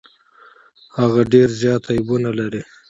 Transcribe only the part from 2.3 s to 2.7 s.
لري.